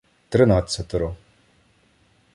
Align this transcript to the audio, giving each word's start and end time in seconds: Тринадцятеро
Тринадцятеро 0.29 1.09